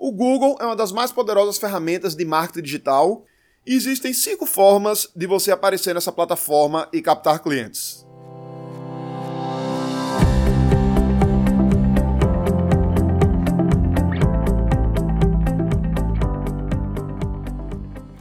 O 0.00 0.12
Google 0.12 0.56
é 0.60 0.64
uma 0.64 0.76
das 0.76 0.92
mais 0.92 1.10
poderosas 1.10 1.58
ferramentas 1.58 2.14
de 2.14 2.24
marketing 2.24 2.62
digital 2.62 3.24
e 3.66 3.74
existem 3.74 4.14
cinco 4.14 4.46
formas 4.46 5.08
de 5.14 5.26
você 5.26 5.50
aparecer 5.50 5.92
nessa 5.92 6.12
plataforma 6.12 6.88
e 6.92 7.02
captar 7.02 7.42
clientes. 7.42 8.06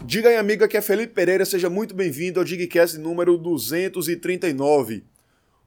Diga 0.04 0.30
aí, 0.30 0.36
amiga, 0.38 0.68
que 0.68 0.78
é 0.78 0.82
Felipe 0.82 1.14
Pereira, 1.14 1.46
seja 1.46 1.70
muito 1.70 1.94
bem-vindo 1.94 2.40
ao 2.40 2.44
Digcast 2.44 2.98
número 2.98 3.38
239. 3.38 5.06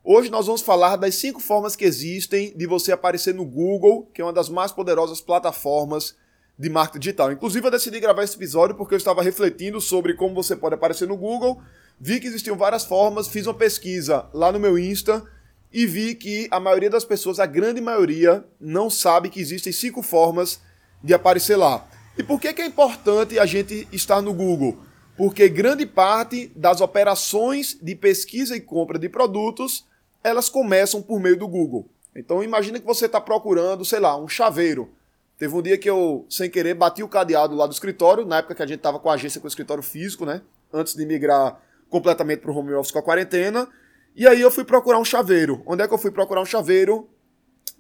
Hoje 0.03 0.31
nós 0.31 0.47
vamos 0.47 0.63
falar 0.63 0.97
das 0.97 1.15
cinco 1.17 1.41
formas 1.41 1.77
que 1.77 1.85
existem 1.85 2.57
de 2.57 2.67
você 2.67 2.91
aparecer 2.91 3.35
no 3.35 3.45
Google, 3.45 4.09
que 4.15 4.23
é 4.23 4.25
uma 4.25 4.33
das 4.33 4.49
mais 4.49 4.73
poderosas 4.73 5.21
plataformas 5.21 6.17
de 6.59 6.71
marketing 6.71 7.01
digital. 7.01 7.31
Inclusive, 7.31 7.67
eu 7.67 7.71
decidi 7.71 8.01
gravar 8.01 8.25
esse 8.25 8.35
episódio 8.35 8.75
porque 8.75 8.95
eu 8.95 8.99
estava 8.99 9.23
refletindo 9.23 9.79
sobre 9.79 10.15
como 10.15 10.35
você 10.35 10.57
pode 10.57 10.75
aparecer 10.75 11.07
no 11.07 11.19
Google, 11.19 11.61
vi 12.01 12.19
que 12.19 12.27
existiam 12.27 12.57
várias 12.57 12.83
formas, 12.83 13.29
fiz 13.29 13.47
uma 13.47 13.53
pesquisa 13.53 14.27
lá 14.33 14.51
no 14.51 14.59
meu 14.59 14.79
Insta 14.79 15.23
e 15.71 15.85
vi 15.85 16.15
que 16.15 16.49
a 16.51 16.59
maioria 16.59 16.89
das 16.89 17.05
pessoas, 17.05 17.39
a 17.39 17.45
grande 17.45 17.81
maioria, 17.83 18.43
não 18.59 18.89
sabe 18.89 19.29
que 19.29 19.39
existem 19.39 19.73
cinco 19.73 20.03
formas 20.03 20.63
de 21.05 21.13
aparecer 21.13 21.57
lá. 21.57 21.87
E 22.17 22.23
por 22.23 22.41
que, 22.41 22.49
é 22.49 22.67
importante 22.67 23.39
a 23.39 23.45
gente 23.45 23.87
estar 23.93 24.23
no 24.23 24.33
Google? 24.33 24.79
Porque 25.15 25.47
grande 25.47 25.85
parte 25.85 26.51
das 26.57 26.81
operações 26.81 27.77
de 27.83 27.95
pesquisa 27.95 28.57
e 28.57 28.61
compra 28.61 28.99
de 28.99 29.07
produtos 29.07 29.90
elas 30.23 30.49
começam 30.49 31.03
por 31.03 31.21
meio 31.21 31.37
do 31.37 31.49
Google. 31.49 31.89
Então 32.15 32.43
imagina 32.43 32.79
que 32.79 32.87
você 32.87 33.07
está 33.07 33.21
procurando, 33.21 33.85
sei 33.85 34.01
lá, 34.01 34.17
um 34.17 34.29
chaveiro. 34.29 34.91
Teve 35.39 35.55
um 35.55 35.63
dia 35.63 35.79
que 35.79 35.89
eu, 35.89 36.27
sem 36.29 36.51
querer, 36.51 36.75
bati 36.75 37.03
o 37.03 37.09
cadeado 37.09 37.55
lá 37.55 37.67
do 37.67 37.73
escritório, 37.73 38.27
na 38.27 38.39
época 38.39 38.55
que 38.55 38.63
a 38.63 38.67
gente 38.67 38.79
estava 38.79 38.99
com 38.99 39.09
a 39.09 39.15
agência 39.15 39.41
com 39.41 39.47
o 39.47 39.49
escritório 39.49 39.83
físico, 39.83 40.27
né? 40.27 40.43
Antes 40.73 40.95
de 40.95 41.07
migrar 41.07 41.59
completamente 41.89 42.41
para 42.41 42.51
o 42.51 42.57
home 42.57 42.75
office 42.75 42.93
com 42.93 42.99
a 42.99 43.03
quarentena. 43.03 43.67
E 44.15 44.27
aí 44.27 44.41
eu 44.41 44.51
fui 44.51 44.65
procurar 44.65 44.99
um 44.99 45.05
chaveiro. 45.05 45.63
Onde 45.65 45.83
é 45.83 45.89
que 45.89 45.95
eu 45.95 45.99
fui 45.99 46.11
procurar 46.11 46.43
um 46.43 46.47
chaveiro? 46.47 47.09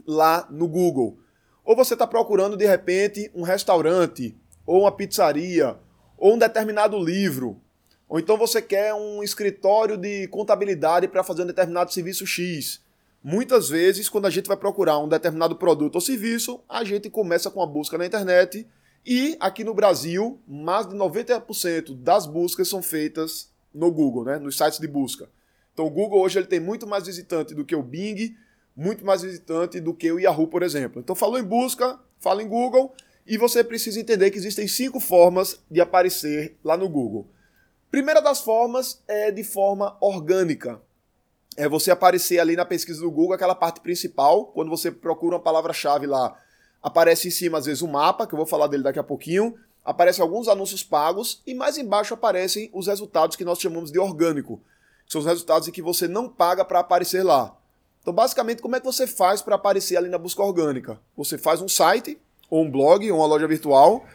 Lá 0.06 0.46
no 0.50 0.66
Google. 0.66 1.18
Ou 1.64 1.76
você 1.76 1.92
está 1.92 2.06
procurando, 2.06 2.56
de 2.56 2.66
repente, 2.66 3.30
um 3.34 3.42
restaurante, 3.42 4.34
ou 4.64 4.82
uma 4.82 4.92
pizzaria, 4.92 5.76
ou 6.16 6.34
um 6.34 6.38
determinado 6.38 6.98
livro. 6.98 7.60
Ou 8.10 8.18
então 8.18 8.36
você 8.36 8.60
quer 8.60 8.92
um 8.92 9.22
escritório 9.22 9.96
de 9.96 10.26
contabilidade 10.26 11.06
para 11.06 11.22
fazer 11.22 11.44
um 11.44 11.46
determinado 11.46 11.92
serviço 11.92 12.26
X. 12.26 12.80
Muitas 13.22 13.68
vezes, 13.68 14.08
quando 14.08 14.26
a 14.26 14.30
gente 14.30 14.48
vai 14.48 14.56
procurar 14.56 14.98
um 14.98 15.06
determinado 15.06 15.54
produto 15.54 15.94
ou 15.94 16.00
serviço, 16.00 16.60
a 16.68 16.82
gente 16.82 17.08
começa 17.08 17.52
com 17.52 17.62
a 17.62 17.66
busca 17.66 17.96
na 17.96 18.04
internet 18.04 18.66
e 19.06 19.36
aqui 19.38 19.62
no 19.62 19.72
Brasil, 19.72 20.40
mais 20.48 20.88
de 20.88 20.96
90% 20.96 21.94
das 22.02 22.26
buscas 22.26 22.66
são 22.66 22.82
feitas 22.82 23.48
no 23.72 23.92
Google, 23.92 24.24
né? 24.24 24.40
nos 24.40 24.56
sites 24.56 24.80
de 24.80 24.88
busca. 24.88 25.28
Então 25.72 25.86
o 25.86 25.90
Google 25.90 26.20
hoje 26.20 26.36
ele 26.36 26.48
tem 26.48 26.58
muito 26.58 26.88
mais 26.88 27.06
visitante 27.06 27.54
do 27.54 27.64
que 27.64 27.76
o 27.76 27.82
Bing, 27.82 28.34
muito 28.74 29.06
mais 29.06 29.22
visitante 29.22 29.78
do 29.78 29.94
que 29.94 30.10
o 30.10 30.18
Yahoo, 30.18 30.48
por 30.48 30.64
exemplo. 30.64 31.00
Então 31.00 31.14
falou 31.14 31.38
em 31.38 31.44
busca, 31.44 31.96
fala 32.18 32.42
em 32.42 32.48
Google 32.48 32.92
e 33.24 33.38
você 33.38 33.62
precisa 33.62 34.00
entender 34.00 34.32
que 34.32 34.38
existem 34.38 34.66
cinco 34.66 34.98
formas 34.98 35.60
de 35.70 35.80
aparecer 35.80 36.56
lá 36.64 36.76
no 36.76 36.88
Google. 36.88 37.28
Primeira 37.90 38.22
das 38.22 38.40
formas 38.40 39.02
é 39.08 39.32
de 39.32 39.42
forma 39.42 39.96
orgânica. 40.00 40.80
É 41.56 41.68
você 41.68 41.90
aparecer 41.90 42.38
ali 42.38 42.54
na 42.54 42.64
pesquisa 42.64 43.00
do 43.00 43.10
Google, 43.10 43.34
aquela 43.34 43.54
parte 43.54 43.80
principal, 43.80 44.44
quando 44.46 44.70
você 44.70 44.92
procura 44.92 45.34
uma 45.34 45.42
palavra-chave 45.42 46.06
lá, 46.06 46.40
aparece 46.80 47.26
em 47.26 47.32
cima 47.32 47.58
às 47.58 47.66
vezes 47.66 47.82
um 47.82 47.90
mapa, 47.90 48.28
que 48.28 48.32
eu 48.32 48.36
vou 48.36 48.46
falar 48.46 48.68
dele 48.68 48.84
daqui 48.84 49.00
a 49.00 49.04
pouquinho, 49.04 49.56
aparecem 49.84 50.22
alguns 50.22 50.46
anúncios 50.46 50.84
pagos 50.84 51.42
e 51.44 51.52
mais 51.52 51.78
embaixo 51.78 52.14
aparecem 52.14 52.70
os 52.72 52.86
resultados 52.86 53.34
que 53.34 53.44
nós 53.44 53.58
chamamos 53.58 53.90
de 53.90 53.98
orgânico, 53.98 54.60
que 55.04 55.12
são 55.12 55.20
os 55.20 55.26
resultados 55.26 55.66
em 55.66 55.72
que 55.72 55.82
você 55.82 56.06
não 56.06 56.28
paga 56.28 56.64
para 56.64 56.78
aparecer 56.78 57.24
lá. 57.24 57.56
Então, 58.00 58.14
basicamente, 58.14 58.62
como 58.62 58.76
é 58.76 58.80
que 58.80 58.86
você 58.86 59.04
faz 59.04 59.42
para 59.42 59.56
aparecer 59.56 59.96
ali 59.96 60.08
na 60.08 60.16
busca 60.16 60.44
orgânica? 60.44 61.00
Você 61.16 61.36
faz 61.36 61.60
um 61.60 61.68
site, 61.68 62.20
ou 62.48 62.62
um 62.62 62.70
blog, 62.70 63.10
ou 63.10 63.18
uma 63.18 63.26
loja 63.26 63.48
virtual, 63.48 64.06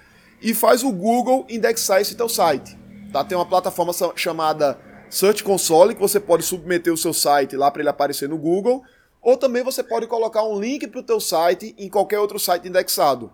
e 0.41 0.53
faz 0.53 0.81
o 0.81 0.93
Google 0.93 1.45
indexar 1.49 1.99
esse 1.99 2.15
teu 2.15 2.29
site. 2.29 2.84
Tá? 3.15 3.23
Tem 3.23 3.37
uma 3.37 3.45
plataforma 3.45 3.93
chamada 4.13 4.77
Search 5.09 5.41
Console 5.41 5.95
que 5.95 6.01
você 6.01 6.19
pode 6.19 6.43
submeter 6.43 6.91
o 6.91 6.97
seu 6.97 7.13
site 7.13 7.55
lá 7.55 7.71
para 7.71 7.81
ele 7.81 7.87
aparecer 7.87 8.27
no 8.27 8.37
Google, 8.37 8.83
ou 9.21 9.37
também 9.37 9.63
você 9.63 9.81
pode 9.81 10.05
colocar 10.05 10.43
um 10.43 10.59
link 10.59 10.85
para 10.85 10.99
o 10.99 11.03
teu 11.03 11.21
site 11.21 11.73
em 11.77 11.87
qualquer 11.87 12.19
outro 12.19 12.37
site 12.37 12.67
indexado. 12.67 13.31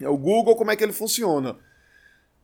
É 0.00 0.08
o 0.08 0.18
Google, 0.18 0.56
como 0.56 0.72
é 0.72 0.76
que 0.76 0.82
ele 0.82 0.92
funciona? 0.92 1.56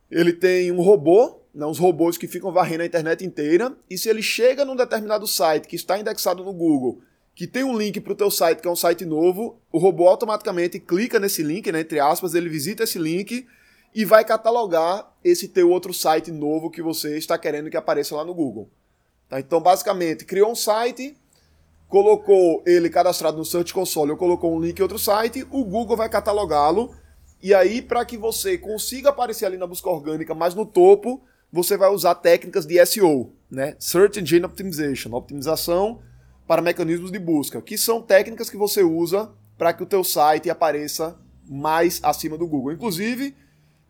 Ele 0.08 0.32
tem 0.32 0.70
um 0.70 0.80
robô, 0.80 1.40
né, 1.52 1.66
uns 1.66 1.80
robôs 1.80 2.16
que 2.16 2.28
ficam 2.28 2.52
varrendo 2.52 2.84
a 2.84 2.86
internet 2.86 3.26
inteira, 3.26 3.76
e 3.90 3.98
se 3.98 4.08
ele 4.08 4.22
chega 4.22 4.64
num 4.64 4.76
determinado 4.76 5.26
site 5.26 5.66
que 5.66 5.74
está 5.74 5.98
indexado 5.98 6.44
no 6.44 6.52
Google, 6.52 7.00
que 7.34 7.48
tem 7.48 7.64
um 7.64 7.76
link 7.76 8.00
para 8.00 8.12
o 8.12 8.16
teu 8.16 8.30
site, 8.30 8.60
que 8.60 8.68
é 8.68 8.70
um 8.70 8.76
site 8.76 9.04
novo, 9.04 9.58
o 9.72 9.78
robô 9.78 10.06
automaticamente 10.06 10.78
clica 10.78 11.18
nesse 11.18 11.42
link, 11.42 11.72
né, 11.72 11.80
entre 11.80 11.98
aspas, 11.98 12.32
ele 12.32 12.48
visita 12.48 12.84
esse 12.84 12.96
link 12.96 13.44
e 13.94 14.04
vai 14.04 14.24
catalogar 14.24 15.12
esse 15.22 15.48
teu 15.48 15.70
outro 15.70 15.92
site 15.92 16.30
novo 16.30 16.70
que 16.70 16.82
você 16.82 17.18
está 17.18 17.36
querendo 17.36 17.70
que 17.70 17.76
apareça 17.76 18.14
lá 18.16 18.24
no 18.24 18.34
Google. 18.34 18.70
Tá? 19.28 19.40
Então, 19.40 19.60
basicamente, 19.60 20.24
criou 20.24 20.50
um 20.50 20.54
site, 20.54 21.16
colocou 21.88 22.62
ele 22.66 22.88
cadastrado 22.88 23.36
no 23.36 23.44
Search 23.44 23.74
Console 23.74 24.12
ou 24.12 24.16
colocou 24.16 24.54
um 24.54 24.60
link 24.60 24.78
em 24.78 24.82
outro 24.82 24.98
site, 24.98 25.46
o 25.50 25.64
Google 25.64 25.96
vai 25.96 26.08
catalogá-lo. 26.08 26.94
E 27.42 27.54
aí, 27.54 27.80
para 27.80 28.04
que 28.04 28.16
você 28.16 28.58
consiga 28.58 29.10
aparecer 29.10 29.46
ali 29.46 29.56
na 29.56 29.66
busca 29.66 29.88
orgânica, 29.88 30.34
mas 30.34 30.54
no 30.54 30.66
topo, 30.66 31.22
você 31.52 31.76
vai 31.76 31.90
usar 31.90 32.14
técnicas 32.16 32.66
de 32.66 32.84
SEO, 32.84 33.32
né? 33.50 33.74
Search 33.78 34.20
Engine 34.20 34.44
Optimization, 34.44 35.12
optimização 35.14 36.00
para 36.46 36.62
mecanismos 36.62 37.10
de 37.10 37.18
busca, 37.18 37.62
que 37.62 37.78
são 37.78 38.02
técnicas 38.02 38.50
que 38.50 38.56
você 38.56 38.82
usa 38.82 39.32
para 39.56 39.72
que 39.72 39.82
o 39.82 39.86
teu 39.86 40.04
site 40.04 40.50
apareça 40.50 41.18
mais 41.48 42.00
acima 42.02 42.36
do 42.36 42.46
Google. 42.46 42.72
Inclusive, 42.72 43.36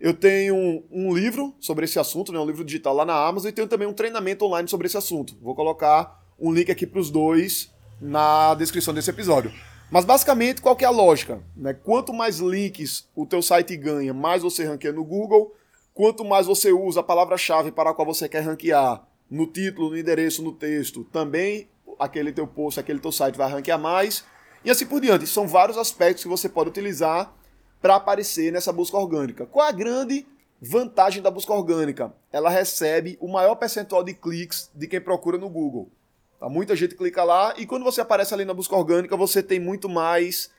eu 0.01 0.15
tenho 0.15 0.83
um, 0.91 1.15
livro 1.15 1.55
sobre 1.61 1.85
esse 1.85 1.99
assunto, 1.99 2.33
né, 2.33 2.39
um 2.39 2.47
livro 2.47 2.65
digital 2.65 2.95
lá 2.95 3.05
na 3.05 3.15
Amazon, 3.15 3.51
e 3.51 3.53
tenho 3.53 3.69
também 3.69 3.87
um 3.87 3.93
treinamento 3.93 4.47
online 4.47 4.67
sobre 4.67 4.87
esse 4.87 4.97
assunto. 4.97 5.37
Vou 5.43 5.55
colocar 5.55 6.25
um 6.39 6.51
link 6.51 6.71
aqui 6.71 6.87
para 6.87 6.99
os 6.99 7.11
dois 7.11 7.71
na 8.01 8.55
descrição 8.55 8.95
desse 8.95 9.11
episódio. 9.11 9.53
Mas 9.91 10.07
basicamente, 10.07 10.63
qual 10.63 10.75
que 10.75 10.85
é 10.85 10.89
a 10.89 10.91
lógica? 10.91 11.43
Né? 11.55 11.75
Quanto 11.75 12.15
mais 12.15 12.39
links 12.39 13.09
o 13.15 13.27
teu 13.27 13.43
site 13.43 13.77
ganha, 13.77 14.15
mais 14.15 14.43
você 14.43 14.65
ranqueia 14.65 14.93
no 14.93 15.05
Google. 15.05 15.55
Quanto 15.93 16.25
mais 16.25 16.47
você 16.47 16.73
usa 16.73 17.01
a 17.01 17.03
palavra-chave 17.03 17.71
para 17.71 17.91
a 17.91 17.95
qual 17.95 18.07
você 18.07 18.29
quer 18.29 18.41
ranquear 18.41 19.05
no 19.29 19.47
título, 19.47 19.91
no 19.91 19.99
endereço, 19.99 20.43
no 20.43 20.53
texto, 20.53 21.05
também 21.13 21.69
aquele 21.99 22.33
teu 22.33 22.47
post, 22.47 22.81
aquele 22.81 23.01
teu 23.01 23.13
site 23.13 23.37
vai 23.37 23.51
ranquear 23.51 23.79
mais. 23.79 24.25
E 24.65 24.71
assim 24.71 24.87
por 24.87 25.01
diante. 25.01 25.27
São 25.27 25.47
vários 25.47 25.77
aspectos 25.77 26.23
que 26.23 26.29
você 26.29 26.49
pode 26.49 26.71
utilizar 26.71 27.35
para 27.81 27.97
aparecer 27.97 28.53
nessa 28.53 28.73
busca 28.73 28.97
orgânica. 28.97 29.47
Qual 29.47 29.67
a 29.67 29.73
grande 29.73 30.27
vantagem 30.61 31.23
da 31.23 31.31
busca 31.31 31.53
orgânica? 31.53 32.13
Ela 32.33 32.51
recebe 32.51 33.17
o 33.21 33.29
maior 33.29 33.55
percentual 33.55 34.05
de 34.05 34.15
cliques 34.15 34.71
de 34.75 34.87
quem 34.87 35.01
procura 35.01 35.39
no 35.39 35.49
Google. 35.49 35.91
Tá? 36.39 36.49
Muita 36.49 36.77
gente 36.77 36.95
clica 36.95 37.25
lá 37.25 37.55
e 37.57 37.67
quando 37.67 37.85
você 37.85 38.01
aparece 38.01 38.35
ali 38.35 38.45
na 38.45 38.55
busca 38.55 38.77
orgânica, 38.77 39.17
você 39.17 39.43
tem 39.43 39.59
muito 39.59 39.89
mais 39.89 40.51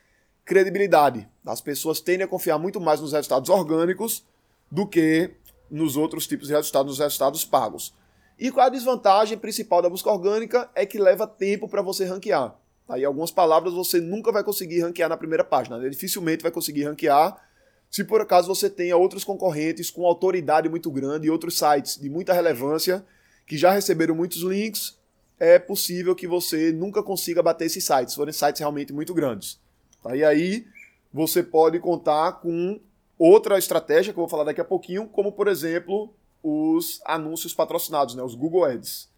credibilidade. 0.44 1.28
As 1.46 1.60
pessoas 1.60 2.00
tendem 2.00 2.24
a 2.24 2.28
confiar 2.28 2.58
muito 2.58 2.80
mais 2.80 3.00
nos 3.00 3.12
resultados 3.12 3.48
orgânicos 3.48 4.24
do 4.70 4.86
que 4.86 5.30
nos 5.70 5.96
outros 5.96 6.26
tipos 6.26 6.48
de 6.48 6.54
resultados, 6.54 6.92
nos 6.92 6.98
resultados 6.98 7.44
pagos. 7.44 7.94
E 8.38 8.50
qual 8.50 8.66
a 8.66 8.70
desvantagem 8.70 9.38
principal 9.38 9.80
da 9.80 9.88
busca 9.88 10.10
orgânica? 10.10 10.68
É 10.74 10.84
que 10.84 10.98
leva 10.98 11.26
tempo 11.26 11.68
para 11.68 11.80
você 11.80 12.04
ranquear. 12.04 12.56
Aí 12.88 13.04
algumas 13.04 13.30
palavras 13.30 13.72
você 13.74 14.00
nunca 14.00 14.32
vai 14.32 14.44
conseguir 14.44 14.80
ranquear 14.80 15.08
na 15.08 15.16
primeira 15.16 15.44
página. 15.44 15.78
Né? 15.78 15.88
Dificilmente 15.88 16.42
vai 16.42 16.52
conseguir 16.52 16.84
ranquear 16.84 17.36
se 17.92 18.02
por 18.02 18.22
acaso 18.22 18.48
você 18.48 18.70
tenha 18.70 18.96
outros 18.96 19.22
concorrentes 19.22 19.90
com 19.90 20.06
autoridade 20.06 20.66
muito 20.66 20.90
grande 20.90 21.26
e 21.26 21.30
outros 21.30 21.58
sites 21.58 22.00
de 22.00 22.08
muita 22.08 22.32
relevância 22.32 23.04
que 23.46 23.58
já 23.58 23.70
receberam 23.70 24.14
muitos 24.14 24.40
links, 24.40 24.98
é 25.38 25.58
possível 25.58 26.14
que 26.14 26.26
você 26.26 26.72
nunca 26.72 27.02
consiga 27.02 27.42
bater 27.42 27.66
esses 27.66 27.84
sites, 27.84 28.14
forem 28.14 28.32
sites 28.32 28.60
realmente 28.60 28.94
muito 28.94 29.12
grandes. 29.12 29.60
Tá? 30.02 30.16
E 30.16 30.24
aí 30.24 30.66
você 31.12 31.42
pode 31.42 31.78
contar 31.80 32.40
com 32.40 32.80
outra 33.18 33.58
estratégia 33.58 34.10
que 34.10 34.18
eu 34.18 34.22
vou 34.22 34.28
falar 34.30 34.44
daqui 34.44 34.62
a 34.62 34.64
pouquinho, 34.64 35.06
como 35.06 35.30
por 35.30 35.46
exemplo 35.46 36.14
os 36.42 37.02
anúncios 37.04 37.52
patrocinados, 37.52 38.14
né? 38.14 38.22
os 38.22 38.34
Google 38.34 38.64
Ads. 38.64 39.11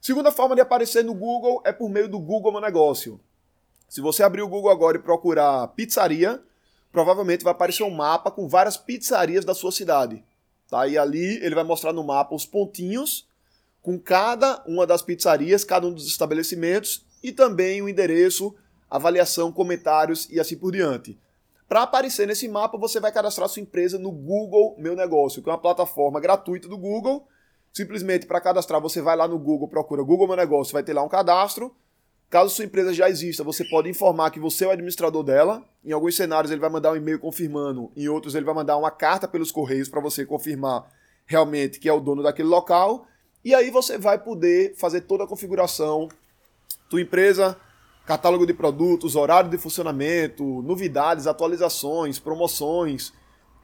Segunda 0.00 0.30
forma 0.30 0.54
de 0.54 0.60
aparecer 0.60 1.04
no 1.04 1.14
Google 1.14 1.60
é 1.64 1.72
por 1.72 1.88
meio 1.88 2.08
do 2.08 2.18
Google 2.18 2.52
Meu 2.52 2.60
Negócio. 2.60 3.20
Se 3.88 4.00
você 4.00 4.22
abrir 4.22 4.42
o 4.42 4.48
Google 4.48 4.70
agora 4.70 4.96
e 4.96 5.00
procurar 5.00 5.68
pizzaria, 5.68 6.40
provavelmente 6.92 7.42
vai 7.42 7.52
aparecer 7.52 7.82
um 7.82 7.90
mapa 7.90 8.30
com 8.30 8.48
várias 8.48 8.76
pizzarias 8.76 9.44
da 9.44 9.54
sua 9.54 9.72
cidade. 9.72 10.24
Tá? 10.68 10.86
E 10.86 10.96
ali 10.96 11.42
ele 11.42 11.54
vai 11.54 11.64
mostrar 11.64 11.92
no 11.92 12.04
mapa 12.04 12.34
os 12.34 12.46
pontinhos 12.46 13.26
com 13.82 13.98
cada 13.98 14.62
uma 14.66 14.86
das 14.86 15.02
pizzarias, 15.02 15.64
cada 15.64 15.86
um 15.86 15.92
dos 15.92 16.06
estabelecimentos 16.06 17.04
e 17.22 17.32
também 17.32 17.82
o 17.82 17.88
endereço, 17.88 18.54
avaliação, 18.90 19.50
comentários 19.50 20.28
e 20.30 20.38
assim 20.38 20.56
por 20.56 20.72
diante. 20.72 21.18
Para 21.68 21.82
aparecer 21.82 22.26
nesse 22.26 22.48
mapa, 22.48 22.78
você 22.78 22.98
vai 23.00 23.12
cadastrar 23.12 23.48
sua 23.48 23.62
empresa 23.62 23.98
no 23.98 24.10
Google 24.10 24.74
Meu 24.78 24.94
Negócio, 24.96 25.42
que 25.42 25.48
é 25.48 25.52
uma 25.52 25.60
plataforma 25.60 26.20
gratuita 26.20 26.68
do 26.68 26.78
Google. 26.78 27.26
Simplesmente 27.72 28.26
para 28.26 28.40
cadastrar, 28.40 28.80
você 28.80 29.00
vai 29.00 29.16
lá 29.16 29.28
no 29.28 29.38
Google, 29.38 29.68
procura 29.68 30.02
Google 30.02 30.26
Meu 30.26 30.36
Negócio, 30.36 30.72
vai 30.72 30.82
ter 30.82 30.92
lá 30.92 31.02
um 31.02 31.08
cadastro. 31.08 31.74
Caso 32.30 32.54
sua 32.54 32.64
empresa 32.64 32.92
já 32.92 33.08
exista, 33.08 33.42
você 33.42 33.64
pode 33.64 33.88
informar 33.88 34.30
que 34.30 34.38
você 34.38 34.64
é 34.64 34.68
o 34.68 34.70
administrador 34.70 35.22
dela. 35.22 35.64
Em 35.82 35.92
alguns 35.92 36.14
cenários 36.14 36.50
ele 36.50 36.60
vai 36.60 36.68
mandar 36.68 36.92
um 36.92 36.96
e-mail 36.96 37.18
confirmando, 37.18 37.90
em 37.96 38.08
outros 38.08 38.34
ele 38.34 38.44
vai 38.44 38.54
mandar 38.54 38.76
uma 38.76 38.90
carta 38.90 39.26
pelos 39.26 39.50
correios 39.50 39.88
para 39.88 40.00
você 40.00 40.26
confirmar 40.26 40.86
realmente 41.24 41.78
que 41.78 41.88
é 41.88 41.92
o 41.92 42.00
dono 42.00 42.22
daquele 42.22 42.48
local. 42.48 43.06
E 43.44 43.54
aí 43.54 43.70
você 43.70 43.96
vai 43.96 44.18
poder 44.18 44.74
fazer 44.76 45.02
toda 45.02 45.24
a 45.24 45.26
configuração, 45.26 46.08
tua 46.90 47.00
empresa, 47.00 47.56
catálogo 48.04 48.46
de 48.46 48.52
produtos, 48.52 49.14
horário 49.16 49.50
de 49.50 49.58
funcionamento, 49.58 50.62
novidades, 50.62 51.26
atualizações, 51.26 52.18
promoções, 52.18 53.12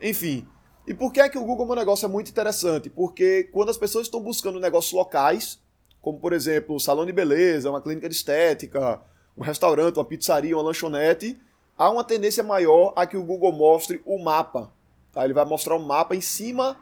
enfim. 0.01 0.47
E 0.87 0.93
por 0.93 1.13
que 1.13 1.21
é 1.21 1.29
que 1.29 1.39
o 1.39 1.45
Google 1.45 1.67
Meu 1.67 1.77
Negócio 1.77 2.05
é 2.05 2.09
muito 2.09 2.31
interessante? 2.31 2.91
Porque 2.91 3.45
quando 3.45 3.71
as 3.71 3.79
pessoas 3.79 4.07
estão 4.07 4.21
buscando 4.21 4.61
negócios 4.61 4.93
locais, 4.93 5.59
como 6.03 6.21
por 6.21 6.35
exemplo, 6.35 6.77
um 6.77 6.79
salão 6.79 7.07
de 7.07 7.13
beleza, 7.13 7.71
uma 7.71 7.81
clínica 7.81 8.09
de 8.09 8.15
estética, 8.15 9.01
um 9.37 9.43
restaurante, 9.43 9.97
uma 9.97 10.05
pizzaria, 10.05 10.55
uma 10.55 10.63
lanchonete, 10.63 11.41
há 11.77 11.89
uma 11.91 12.05
tendência 12.05 12.43
maior 12.43 12.93
a 12.95 13.07
que 13.07 13.17
o 13.17 13.25
Google 13.25 13.53
mostre 13.53 14.03
o 14.05 14.23
mapa. 14.23 14.71
Tá? 15.11 15.25
Ele 15.25 15.33
vai 15.33 15.47
mostrar 15.47 15.77
um 15.77 15.85
mapa 15.85 16.15
em 16.15 16.21
cima 16.21 16.77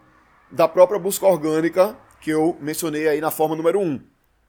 da 0.50 0.66
própria 0.66 0.98
busca 0.98 1.26
orgânica 1.26 1.96
que 2.20 2.31
eu 2.31 2.56
mencionei 2.60 3.06
aí 3.08 3.20
na 3.20 3.31
forma 3.31 3.55
número 3.55 3.78
1. 3.78 4.00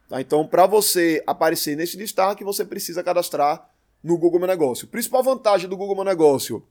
Tá? 0.08 0.20
Então, 0.20 0.46
para 0.46 0.66
você 0.66 1.22
aparecer 1.26 1.76
nesse 1.76 1.96
destaque, 1.96 2.42
você 2.42 2.64
precisa 2.64 3.04
cadastrar 3.04 3.70
no 4.02 4.18
Google 4.18 4.40
Meu 4.40 4.48
Negócio. 4.48 4.86
A 4.86 4.90
principal 4.90 5.22
vantagem 5.22 5.68
do 5.68 5.76
Google 5.76 5.94
Meu 5.94 6.04
Negócio 6.04 6.66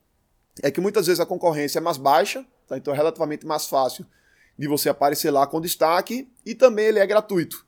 é 0.62 0.69
que 0.69 0.81
muitas 0.81 1.07
vezes 1.07 1.19
a 1.19 1.25
concorrência 1.25 1.79
é 1.79 1.81
mais 1.81 1.97
baixa, 1.97 2.45
tá? 2.68 2.77
então 2.77 2.94
é 2.94 2.98
relativamente 2.98 3.45
mais 3.45 3.65
fácil 3.65 4.06
de 4.57 4.68
você 4.68 4.89
aparecer 4.89 5.31
lá 5.31 5.48
com 5.48 5.60
destaque 5.60 6.30
e 6.45 6.54
também 6.54 6.86
ele 6.86 7.00
é 7.00 7.07
gratuito. 7.07 7.65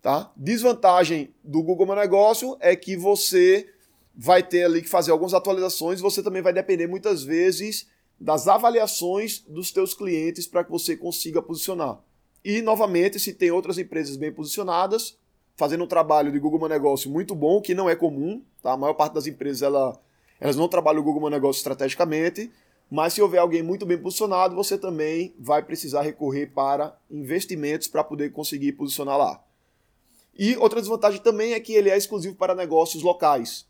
Tá? 0.00 0.32
Desvantagem 0.36 1.32
do 1.44 1.62
Google 1.62 1.86
Meu 1.86 1.96
Negócio 1.96 2.56
é 2.60 2.74
que 2.74 2.96
você 2.96 3.72
vai 4.14 4.42
ter 4.42 4.64
ali 4.64 4.82
que 4.82 4.88
fazer 4.88 5.12
algumas 5.12 5.32
atualizações, 5.32 6.00
você 6.00 6.22
também 6.22 6.42
vai 6.42 6.52
depender 6.52 6.86
muitas 6.86 7.22
vezes 7.22 7.88
das 8.20 8.46
avaliações 8.46 9.40
dos 9.48 9.72
teus 9.72 9.94
clientes 9.94 10.46
para 10.46 10.64
que 10.64 10.70
você 10.70 10.96
consiga 10.96 11.40
posicionar. 11.40 11.98
E 12.44 12.60
novamente, 12.60 13.18
se 13.18 13.32
tem 13.32 13.50
outras 13.50 13.78
empresas 13.78 14.16
bem 14.16 14.32
posicionadas, 14.32 15.16
fazendo 15.56 15.84
um 15.84 15.86
trabalho 15.86 16.32
de 16.32 16.38
Google 16.38 16.60
Meu 16.60 16.68
Negócio 16.68 17.10
muito 17.10 17.34
bom, 17.34 17.60
que 17.60 17.74
não 17.74 17.88
é 17.88 17.94
comum, 17.94 18.42
tá? 18.60 18.72
A 18.72 18.76
maior 18.76 18.94
parte 18.94 19.14
das 19.14 19.26
empresas 19.26 19.62
ela, 19.62 19.98
elas 20.40 20.56
não 20.56 20.68
trabalham 20.68 21.00
o 21.00 21.04
Google 21.04 21.22
Meu 21.22 21.30
Negócio 21.30 21.60
estrategicamente, 21.60 22.50
mas 22.92 23.14
se 23.14 23.22
houver 23.22 23.38
alguém 23.38 23.62
muito 23.62 23.86
bem 23.86 23.96
posicionado, 23.96 24.54
você 24.54 24.76
também 24.76 25.34
vai 25.38 25.62
precisar 25.62 26.02
recorrer 26.02 26.48
para 26.48 26.94
investimentos 27.10 27.88
para 27.88 28.04
poder 28.04 28.32
conseguir 28.32 28.72
posicionar 28.72 29.16
lá. 29.16 29.42
E 30.38 30.58
outra 30.58 30.78
desvantagem 30.78 31.18
também 31.18 31.54
é 31.54 31.60
que 31.60 31.72
ele 31.72 31.88
é 31.88 31.96
exclusivo 31.96 32.34
para 32.34 32.54
negócios 32.54 33.02
locais. 33.02 33.66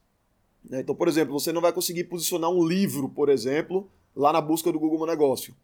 Né? 0.69 0.81
Então, 0.81 0.93
por 0.93 1.07
exemplo, 1.07 1.39
você 1.39 1.53
não 1.53 1.61
vai 1.61 1.73
conseguir 1.73 2.03
posicionar 2.03 2.51
um 2.51 2.67
livro, 2.67 3.09
por 3.09 3.29
exemplo, 3.29 3.89
lá 4.17 4.33
na 4.33 4.41
busca 4.41 4.73
do 4.73 4.81
Google 4.81 4.99
Meu 4.99 5.07
Negócio. 5.07 5.55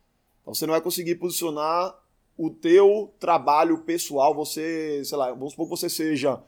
Então, 0.41 0.55
você 0.55 0.65
não 0.65 0.73
vai 0.73 0.81
conseguir 0.81 1.17
posicionar 1.17 1.99
o 2.37 2.51
teu 2.51 3.13
trabalho 3.19 3.79
pessoal, 3.79 4.37
você, 4.37 5.03
sei 5.05 5.19
lá, 5.19 5.33
vamos 5.33 5.51
supor 5.51 5.67
que 5.67 5.71
você 5.71 5.91
seja 5.91 6.41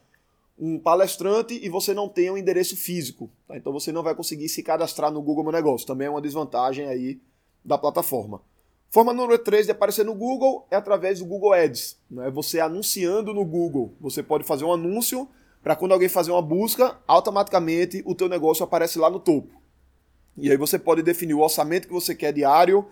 um 0.61 0.79
palestrante 0.79 1.59
e 1.63 1.71
você 1.71 1.95
não 1.95 2.07
tenha 2.07 2.33
um 2.33 2.37
endereço 2.37 2.77
físico. 2.77 3.31
Tá? 3.49 3.57
Então 3.57 3.73
você 3.73 3.91
não 3.91 4.03
vai 4.03 4.15
conseguir 4.15 4.49
se 4.51 4.63
cadastrar 4.63 5.11
no 5.11 5.23
Google 5.23 5.45
Meu 5.45 5.53
Negócio. 5.53 5.87
Também 5.87 6.07
é 6.07 6.11
uma 6.11 6.21
desvantagem 6.21 6.87
aí 6.87 7.19
da 7.65 7.79
plataforma. 7.79 8.43
Forma 8.91 9.15
número 9.15 9.39
3 9.39 9.67
de 9.67 9.73
aparecer 9.73 10.05
no 10.05 10.15
Google 10.15 10.67
é 10.71 10.77
através 10.77 11.21
do 11.21 11.25
Google 11.25 11.55
Ads. 11.55 11.97
Né? 12.11 12.31
Você 12.31 12.61
anunciando 12.61 13.33
no 13.33 13.45
Google. 13.45 13.95
Você 14.01 14.23
pode 14.23 14.45
fazer 14.45 14.65
um 14.65 14.73
anúncio 14.73 15.27
para 15.63 15.75
quando 15.75 15.93
alguém 15.93 16.09
fazer 16.09 16.31
uma 16.31 16.43
busca, 16.43 16.99
automaticamente 17.07 18.03
o 18.05 18.15
teu 18.15 18.29
negócio 18.29 18.63
aparece 18.63 18.99
lá 18.99 19.09
no 19.09 19.21
topo. 19.21 19.61
E 20.37 20.51
aí 20.51 20.57
você 20.57 20.79
pode 20.79 21.03
definir 21.03 21.35
o 21.35 21.41
orçamento 21.41 21.87
que 21.87 21.93
você 21.93 22.15
quer 22.15 22.33
diário, 22.33 22.87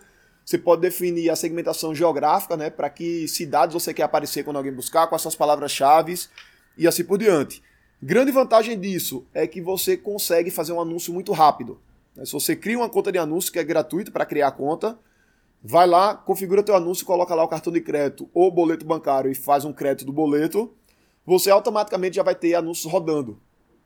você 0.45 0.57
pode 0.57 0.81
definir 0.81 1.29
a 1.31 1.35
segmentação 1.35 1.95
geográfica, 1.95 2.55
né, 2.55 2.69
para 2.69 2.89
que 2.89 3.27
cidades 3.27 3.73
você 3.73 3.91
quer 3.91 4.03
aparecer 4.03 4.43
quando 4.43 4.57
alguém 4.57 4.71
buscar, 4.73 5.07
com 5.07 5.15
as 5.15 5.35
palavras-chave 5.35 6.13
e 6.79 6.87
assim 6.87 7.03
por 7.03 7.19
diante. 7.19 7.61
Grande 8.01 8.31
vantagem 8.31 8.79
disso 8.79 9.27
é 9.33 9.45
que 9.45 9.61
você 9.61 9.95
consegue 9.95 10.49
fazer 10.49 10.71
um 10.71 10.81
anúncio 10.81 11.13
muito 11.13 11.31
rápido. 11.33 11.79
Se 12.23 12.31
você 12.31 12.55
cria 12.55 12.77
uma 12.77 12.89
conta 12.89 13.11
de 13.11 13.19
anúncio 13.19 13.51
que 13.51 13.59
é 13.59 13.63
gratuito 13.63 14.11
para 14.11 14.25
criar 14.25 14.47
a 14.47 14.51
conta, 14.51 14.97
Vai 15.61 15.85
lá, 15.85 16.15
configura 16.15 16.63
teu 16.63 16.73
anúncio, 16.73 17.05
coloca 17.05 17.35
lá 17.35 17.43
o 17.43 17.47
cartão 17.47 17.71
de 17.71 17.81
crédito 17.81 18.29
ou 18.33 18.49
boleto 18.49 18.85
bancário 18.85 19.29
e 19.29 19.35
faz 19.35 19.65
um 19.65 19.73
crédito 19.73 20.05
do 20.05 20.13
boleto, 20.13 20.73
você 21.25 21.51
automaticamente 21.51 22.15
já 22.15 22.23
vai 22.23 22.33
ter 22.33 22.55
anúncios 22.55 22.91
rodando. 22.91 23.37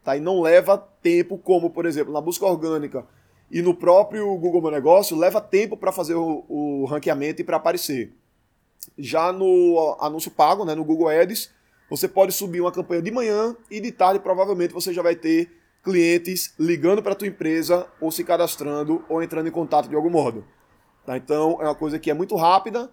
Tá? 0.04 0.16
E 0.16 0.20
não 0.20 0.40
leva 0.40 0.78
tempo, 0.78 1.38
como, 1.38 1.72
por 1.72 1.88
exemplo, 1.88 2.14
na 2.14 2.22
busca 2.22 2.46
orgânica 2.46 3.06
e 3.50 3.62
no 3.62 3.74
próprio 3.74 4.38
Google 4.38 4.62
Meu 4.62 4.72
Negócio, 4.72 5.18
leva 5.18 5.42
tempo 5.42 5.76
para 5.76 5.92
fazer 5.92 6.14
o, 6.14 6.46
o 6.48 6.86
ranqueamento 6.86 7.42
e 7.42 7.44
para 7.44 7.58
aparecer. 7.58 8.14
Já 8.98 9.32
no 9.32 9.98
anúncio 10.00 10.30
pago, 10.30 10.66
né, 10.66 10.76
no 10.76 10.84
Google 10.84 11.10
Ads, 11.10 11.50
você 11.90 12.08
pode 12.08 12.32
subir 12.32 12.62
uma 12.62 12.72
campanha 12.72 13.02
de 13.02 13.12
manhã 13.12 13.56
e 13.70 13.80
de 13.80 13.92
tarde 13.92 14.20
provavelmente 14.20 14.74
você 14.74 14.94
já 14.94 15.02
vai 15.02 15.16
ter 15.16 15.52
clientes 15.84 16.54
ligando 16.58 17.04
para 17.04 17.12
a 17.12 17.16
tua 17.16 17.28
empresa 17.28 17.88
ou 18.00 18.12
se 18.12 18.24
cadastrando 18.24 19.04
ou 19.10 19.22
entrando 19.22 19.48
em 19.48 19.52
contato 19.52 19.90
de 19.90 19.96
algum 19.96 20.10
modo. 20.10 20.46
Tá? 21.06 21.18
Então 21.18 21.58
é 21.62 21.66
uma 21.66 21.76
coisa 21.76 22.00
que 22.00 22.10
é 22.10 22.14
muito 22.14 22.36
rápida. 22.36 22.90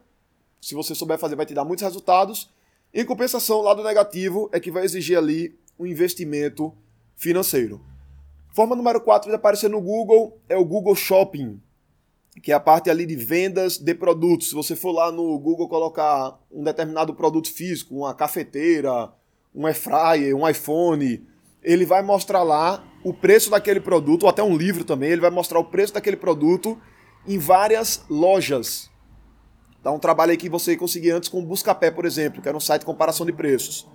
Se 0.61 0.75
você 0.75 0.95
souber 0.95 1.19
fazer, 1.19 1.37
vai 1.37 1.47
te 1.47 1.55
dar 1.55 1.65
muitos 1.65 1.85
resultados. 1.85 2.51
Em 2.93 3.05
compensação, 3.05 3.59
o 3.59 3.63
lado 3.63 3.85
negativo 3.85 4.51
é 4.53 4.59
que 4.59 4.71
vai 4.71 4.85
exigir 4.85 5.17
ali 5.17 5.57
um 5.79 5.87
investimento 5.87 6.75
financeiro. 7.17 7.81
Forma 8.53 8.75
número 8.75 9.01
4 9.01 9.31
de 9.31 9.37
aparecer 9.37 9.71
no 9.71 9.81
Google 9.81 10.39
é 10.49 10.57
o 10.57 10.65
Google 10.65 10.97
Shopping, 10.97 11.61
que 12.43 12.53
é 12.53 12.55
a 12.55 12.61
parte 12.61 12.89
ali 12.89 13.05
de 13.05 13.17
vendas 13.17 13.79
de 13.79 13.95
produtos. 13.95 14.51
Se 14.51 14.55
você 14.55 14.77
for 14.77 14.93
lá 14.93 15.11
no 15.11 15.39
Google 15.39 15.69
colocar 15.69 16.39
um 16.51 16.63
determinado 16.63 17.15
produto 17.15 17.53
físico, 17.53 17.97
uma 17.97 18.15
cafeteira, 18.15 19.13
um 19.55 19.67
air 19.67 19.75
fryer, 19.75 20.37
um 20.37 20.49
iPhone, 20.49 21.27
ele 21.63 21.85
vai 21.85 22.03
mostrar 22.03 22.43
lá 22.43 22.85
o 23.03 23.13
preço 23.13 23.51
daquele 23.51 23.81
produto, 23.81 24.25
ou 24.25 24.29
até 24.29 24.43
um 24.43 24.57
livro 24.57 24.85
também, 24.85 25.11
ele 25.11 25.21
vai 25.21 25.31
mostrar 25.31 25.59
o 25.59 25.65
preço 25.65 25.95
daquele 25.95 26.17
produto 26.17 26.81
em 27.27 27.39
várias 27.39 28.05
lojas. 28.09 28.91
Dá 29.83 29.91
um 29.91 29.99
trabalho 29.99 30.31
aí 30.31 30.37
que 30.37 30.49
você 30.49 30.77
conseguia 30.77 31.17
antes 31.17 31.29
com 31.29 31.41
o 31.41 31.47
Buscapé, 31.47 31.91
por 31.91 32.05
exemplo, 32.05 32.43
que 32.43 32.49
era 32.49 32.57
um 32.57 32.61
site 32.61 32.81
de 32.81 32.87
comparação 32.87 33.25
de 33.25 33.33
preços. 33.33 33.89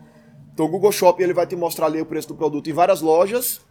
Então 0.54 0.66
o 0.66 0.70
Google 0.70 0.92
Shopping 0.92 1.24
ele 1.24 1.34
vai 1.34 1.46
te 1.46 1.56
mostrar 1.56 1.86
ali 1.86 2.02
o 2.02 2.06
preço 2.06 2.30
do 2.30 2.36
produto 2.36 2.70
em 2.70 2.74
várias 2.74 3.02
lojas. 3.02 3.62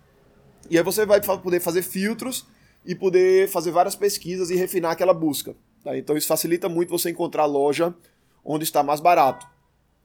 E 0.71 0.79
aí 0.79 0.85
você 0.85 1.05
vai 1.05 1.21
poder 1.21 1.61
fazer 1.61 1.83
filtros 1.83 2.47
e 2.85 2.95
poder 2.95 3.49
fazer 3.49 3.71
várias 3.71 3.95
pesquisas 3.95 4.51
e 4.51 4.57
refinar 4.57 4.93
aquela 4.93 5.15
busca. 5.15 5.57
Tá? 5.83 5.97
Então 5.97 6.17
isso 6.17 6.27
facilita 6.27 6.69
muito 6.69 6.91
você 6.91 7.11
encontrar 7.11 7.47
loja 7.47 7.95
onde 8.45 8.65
está 8.65 8.83
mais 8.83 9.01
barato. 9.01 9.47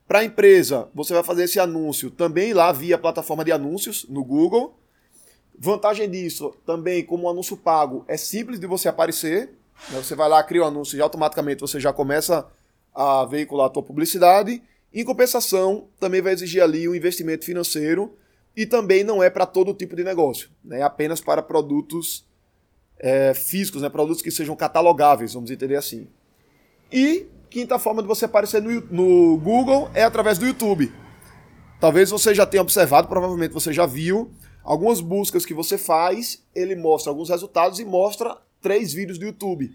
Para 0.06 0.20
a 0.20 0.24
empresa, 0.24 0.88
você 0.94 1.14
vai 1.14 1.22
fazer 1.22 1.44
esse 1.44 1.60
anúncio 1.60 2.10
também 2.10 2.52
lá 2.52 2.72
via 2.72 2.98
plataforma 2.98 3.44
de 3.44 3.52
anúncios 3.52 4.06
no 4.08 4.24
Google. 4.24 4.76
Vantagem 5.56 6.10
disso, 6.10 6.54
também 6.66 7.04
como 7.04 7.28
anúncio 7.28 7.56
pago, 7.56 8.04
é 8.08 8.16
simples 8.16 8.58
de 8.58 8.66
você 8.66 8.88
aparecer. 8.88 9.50
Né? 9.90 9.98
Você 10.02 10.14
vai 10.14 10.28
lá, 10.28 10.42
cria 10.42 10.62
o 10.62 10.64
um 10.64 10.68
anúncio 10.68 10.96
e 10.96 11.00
automaticamente 11.00 11.60
você 11.60 11.78
já 11.78 11.92
começa 11.92 12.46
a 12.94 13.24
veicular 13.24 13.66
a 13.66 13.70
tua 13.70 13.82
publicidade. 13.82 14.62
Em 14.92 15.04
compensação, 15.04 15.86
também 16.00 16.20
vai 16.20 16.32
exigir 16.32 16.62
ali 16.62 16.88
um 16.88 16.94
investimento 16.94 17.44
financeiro 17.44 18.16
e 18.56 18.66
também 18.66 19.04
não 19.04 19.22
é 19.22 19.30
para 19.30 19.46
todo 19.46 19.72
tipo 19.72 19.94
de 19.94 20.02
negócio, 20.02 20.50
né? 20.64 20.80
é 20.80 20.82
apenas 20.82 21.20
para 21.20 21.40
produtos 21.40 22.26
é, 23.00 23.34
físicos, 23.34 23.82
né? 23.82 23.88
produtos 23.88 24.22
que 24.22 24.30
sejam 24.30 24.54
catalogáveis, 24.54 25.34
vamos 25.34 25.50
entender 25.50 25.76
assim. 25.76 26.06
E 26.92 27.26
quinta 27.48 27.78
forma 27.78 28.02
de 28.02 28.08
você 28.08 28.26
aparecer 28.26 28.62
no, 28.62 28.80
no 28.90 29.38
Google 29.38 29.90
é 29.94 30.04
através 30.04 30.38
do 30.38 30.46
YouTube. 30.46 30.92
Talvez 31.80 32.10
você 32.10 32.34
já 32.34 32.46
tenha 32.46 32.62
observado, 32.62 33.08
provavelmente 33.08 33.52
você 33.54 33.72
já 33.72 33.86
viu, 33.86 34.30
Algumas 34.62 35.00
buscas 35.00 35.46
que 35.46 35.54
você 35.54 35.78
faz, 35.78 36.44
ele 36.54 36.76
mostra 36.76 37.10
alguns 37.10 37.30
resultados 37.30 37.80
e 37.80 37.84
mostra 37.84 38.36
três 38.60 38.92
vídeos 38.92 39.18
do 39.18 39.24
YouTube. 39.24 39.70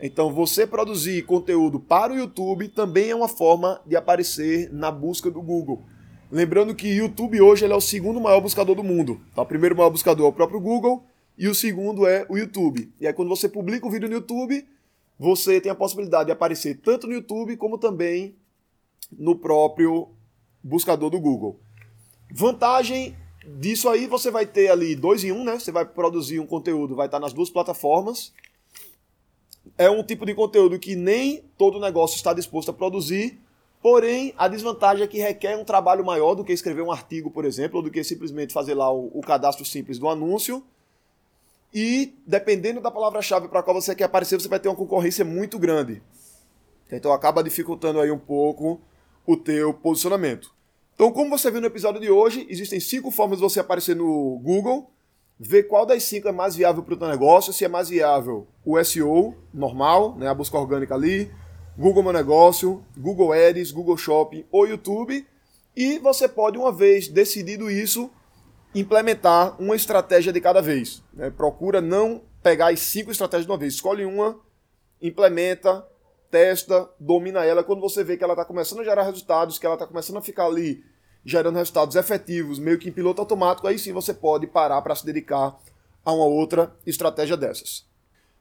Então, 0.00 0.32
você 0.32 0.66
produzir 0.66 1.22
conteúdo 1.26 1.78
para 1.78 2.12
o 2.12 2.16
YouTube 2.16 2.68
também 2.68 3.10
é 3.10 3.14
uma 3.14 3.28
forma 3.28 3.80
de 3.86 3.94
aparecer 3.94 4.72
na 4.72 4.90
busca 4.90 5.30
do 5.30 5.40
Google. 5.40 5.84
Lembrando 6.30 6.74
que 6.74 6.88
o 6.88 7.04
YouTube 7.04 7.40
hoje 7.40 7.64
é 7.64 7.74
o 7.74 7.80
segundo 7.80 8.20
maior 8.20 8.40
buscador 8.40 8.74
do 8.74 8.82
mundo. 8.82 9.20
Tá? 9.34 9.42
O 9.42 9.46
primeiro 9.46 9.76
maior 9.76 9.90
buscador 9.90 10.26
é 10.26 10.28
o 10.30 10.32
próprio 10.32 10.58
Google 10.58 11.04
e 11.36 11.48
o 11.48 11.54
segundo 11.54 12.06
é 12.06 12.26
o 12.28 12.36
YouTube. 12.36 12.92
E 13.00 13.06
aí, 13.06 13.12
quando 13.12 13.28
você 13.28 13.48
publica 13.48 13.86
um 13.86 13.90
vídeo 13.90 14.08
no 14.08 14.14
YouTube, 14.14 14.66
você 15.18 15.60
tem 15.60 15.70
a 15.70 15.74
possibilidade 15.74 16.26
de 16.26 16.32
aparecer 16.32 16.78
tanto 16.78 17.06
no 17.06 17.14
YouTube 17.14 17.56
como 17.56 17.78
também 17.78 18.34
no 19.10 19.36
próprio 19.36 20.08
buscador 20.62 21.10
do 21.10 21.20
Google. 21.20 21.58
Vantagem 22.30 23.16
Disso 23.44 23.88
aí 23.88 24.06
você 24.06 24.30
vai 24.30 24.46
ter 24.46 24.70
ali 24.70 24.94
dois 24.94 25.24
em 25.24 25.32
um, 25.32 25.42
né? 25.42 25.58
Você 25.58 25.72
vai 25.72 25.84
produzir 25.84 26.38
um 26.38 26.46
conteúdo, 26.46 26.94
vai 26.94 27.06
estar 27.06 27.18
nas 27.18 27.32
duas 27.32 27.50
plataformas. 27.50 28.32
É 29.76 29.90
um 29.90 30.02
tipo 30.02 30.24
de 30.24 30.34
conteúdo 30.34 30.78
que 30.78 30.94
nem 30.94 31.42
todo 31.58 31.80
negócio 31.80 32.16
está 32.16 32.32
disposto 32.32 32.70
a 32.70 32.74
produzir, 32.74 33.40
porém 33.80 34.32
a 34.36 34.46
desvantagem 34.46 35.02
é 35.02 35.06
que 35.06 35.18
requer 35.18 35.56
um 35.56 35.64
trabalho 35.64 36.04
maior 36.04 36.34
do 36.34 36.44
que 36.44 36.52
escrever 36.52 36.82
um 36.82 36.92
artigo, 36.92 37.30
por 37.30 37.44
exemplo, 37.44 37.78
ou 37.78 37.82
do 37.82 37.90
que 37.90 38.04
simplesmente 38.04 38.52
fazer 38.52 38.74
lá 38.74 38.92
o, 38.92 39.10
o 39.12 39.20
cadastro 39.20 39.64
simples 39.64 39.98
do 39.98 40.08
anúncio. 40.08 40.62
E 41.72 42.14
dependendo 42.26 42.80
da 42.80 42.90
palavra-chave 42.90 43.48
para 43.48 43.62
qual 43.62 43.80
você 43.80 43.94
quer 43.94 44.04
aparecer, 44.04 44.40
você 44.40 44.48
vai 44.48 44.60
ter 44.60 44.68
uma 44.68 44.76
concorrência 44.76 45.24
muito 45.24 45.58
grande. 45.58 46.02
Então 46.90 47.12
acaba 47.12 47.42
dificultando 47.42 48.00
aí 48.00 48.10
um 48.10 48.18
pouco 48.18 48.80
o 49.26 49.36
teu 49.36 49.72
posicionamento. 49.72 50.52
Então, 50.94 51.10
como 51.10 51.30
você 51.30 51.50
viu 51.50 51.60
no 51.60 51.66
episódio 51.66 52.00
de 52.00 52.10
hoje, 52.10 52.46
existem 52.50 52.78
cinco 52.78 53.10
formas 53.10 53.38
de 53.38 53.42
você 53.42 53.58
aparecer 53.58 53.96
no 53.96 54.38
Google, 54.42 54.90
ver 55.38 55.64
qual 55.64 55.86
das 55.86 56.02
cinco 56.04 56.28
é 56.28 56.32
mais 56.32 56.54
viável 56.54 56.82
para 56.82 56.94
o 56.94 56.96
teu 56.96 57.08
negócio, 57.08 57.52
se 57.52 57.64
é 57.64 57.68
mais 57.68 57.88
viável 57.88 58.46
o 58.64 58.82
SEO 58.84 59.34
normal, 59.52 60.16
né, 60.16 60.28
a 60.28 60.34
busca 60.34 60.58
orgânica 60.58 60.94
ali, 60.94 61.32
Google 61.76 62.02
Meu 62.02 62.12
Negócio, 62.12 62.84
Google 62.96 63.32
Ads, 63.32 63.72
Google 63.72 63.96
Shopping 63.96 64.44
ou 64.52 64.66
YouTube, 64.66 65.26
e 65.74 65.98
você 65.98 66.28
pode, 66.28 66.58
uma 66.58 66.70
vez 66.70 67.08
decidido 67.08 67.70
isso, 67.70 68.10
implementar 68.74 69.60
uma 69.60 69.76
estratégia 69.76 70.32
de 70.32 70.40
cada 70.40 70.60
vez. 70.60 71.02
Né? 71.12 71.30
Procura 71.30 71.80
não 71.80 72.22
pegar 72.42 72.72
as 72.72 72.80
cinco 72.80 73.10
estratégias 73.10 73.46
de 73.46 73.52
uma 73.52 73.58
vez, 73.58 73.74
escolhe 73.74 74.04
uma, 74.04 74.38
implementa, 75.00 75.86
testa, 76.30 76.88
domina 76.98 77.44
ela. 77.44 77.62
Quando 77.62 77.80
você 77.80 78.02
vê 78.02 78.16
que 78.16 78.24
ela 78.24 78.32
está 78.32 78.44
começando 78.44 78.80
a 78.80 78.84
gerar 78.84 79.02
resultados, 79.02 79.58
que 79.58 79.66
ela 79.66 79.74
está 79.74 79.86
começando 79.86 80.16
a 80.16 80.22
ficar 80.22 80.46
ali 80.46 80.82
gerando 81.24 81.56
resultados 81.56 81.94
efetivos, 81.94 82.58
meio 82.58 82.78
que 82.78 82.88
em 82.88 82.92
piloto 82.92 83.20
automático, 83.20 83.68
aí 83.68 83.78
sim 83.78 83.92
você 83.92 84.12
pode 84.12 84.46
parar 84.46 84.82
para 84.82 84.94
se 84.94 85.06
dedicar 85.06 85.56
a 86.04 86.12
uma 86.12 86.24
outra 86.24 86.74
estratégia 86.84 87.36
dessas. 87.36 87.86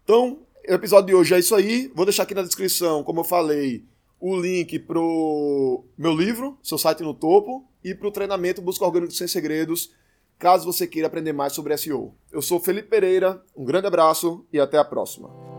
Então, 0.03 0.39
o 0.67 0.73
episódio 0.73 1.07
de 1.07 1.15
hoje 1.15 1.35
é 1.35 1.39
isso 1.39 1.53
aí. 1.53 1.91
Vou 1.93 2.05
deixar 2.05 2.23
aqui 2.23 2.33
na 2.33 2.41
descrição, 2.41 3.03
como 3.03 3.19
eu 3.19 3.23
falei, 3.23 3.85
o 4.19 4.35
link 4.35 4.79
pro 4.79 5.83
meu 5.97 6.13
livro, 6.13 6.57
seu 6.63 6.77
site 6.77 7.03
no 7.03 7.13
topo, 7.13 7.65
e 7.83 7.93
pro 7.93 8.11
treinamento 8.11 8.61
Busca 8.61 8.85
Orgânico 8.85 9.13
Sem 9.13 9.27
Segredos, 9.27 9.91
caso 10.41 10.65
você 10.65 10.87
queira 10.87 11.07
aprender 11.07 11.31
mais 11.33 11.53
sobre 11.53 11.77
SEO. 11.77 12.15
Eu 12.31 12.41
sou 12.41 12.59
Felipe 12.59 12.89
Pereira, 12.89 13.43
um 13.55 13.63
grande 13.63 13.85
abraço 13.85 14.43
e 14.51 14.59
até 14.59 14.79
a 14.79 14.83
próxima. 14.83 15.50